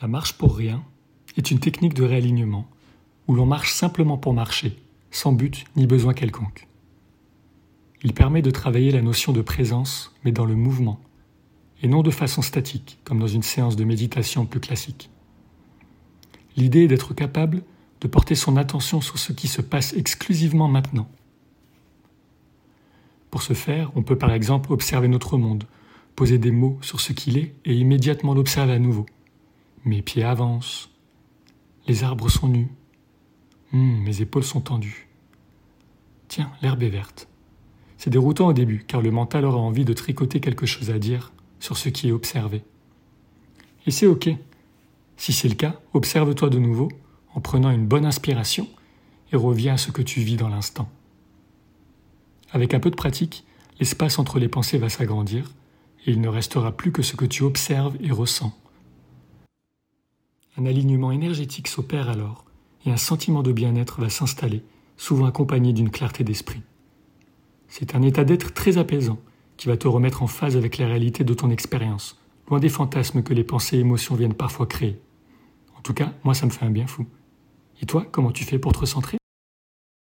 [0.00, 0.84] La marche pour rien
[1.36, 2.68] est une technique de réalignement
[3.26, 4.78] où l'on marche simplement pour marcher,
[5.10, 6.68] sans but ni besoin quelconque.
[8.04, 11.00] Il permet de travailler la notion de présence, mais dans le mouvement,
[11.82, 15.10] et non de façon statique, comme dans une séance de méditation plus classique.
[16.56, 17.64] L'idée est d'être capable
[18.00, 21.08] de porter son attention sur ce qui se passe exclusivement maintenant.
[23.32, 25.64] Pour ce faire, on peut par exemple observer notre monde,
[26.14, 29.06] poser des mots sur ce qu'il est et immédiatement l'observer à nouveau.
[29.84, 30.90] Mes pieds avancent,
[31.86, 32.68] les arbres sont nus,
[33.72, 35.08] hum, mes épaules sont tendues.
[36.28, 37.28] Tiens, l'herbe est verte.
[37.96, 41.32] C'est déroutant au début, car le mental aura envie de tricoter quelque chose à dire
[41.60, 42.62] sur ce qui est observé.
[43.86, 44.28] Et c'est OK.
[45.16, 46.88] Si c'est le cas, observe-toi de nouveau
[47.34, 48.68] en prenant une bonne inspiration
[49.32, 50.88] et reviens à ce que tu vis dans l'instant.
[52.52, 53.44] Avec un peu de pratique,
[53.80, 55.52] l'espace entre les pensées va s'agrandir
[56.06, 58.56] et il ne restera plus que ce que tu observes et ressens.
[60.58, 62.44] Un alignement énergétique s'opère alors
[62.84, 64.64] et un sentiment de bien-être va s'installer,
[64.96, 66.62] souvent accompagné d'une clarté d'esprit.
[67.68, 69.20] C'est un état d'être très apaisant
[69.56, 73.22] qui va te remettre en phase avec la réalité de ton expérience, loin des fantasmes
[73.22, 75.00] que les pensées et émotions viennent parfois créer.
[75.76, 77.06] En tout cas, moi ça me fait un bien fou.
[77.80, 79.17] Et toi, comment tu fais pour te recentrer?